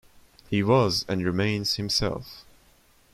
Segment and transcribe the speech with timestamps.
[0.49, 2.43] He was and remains himself.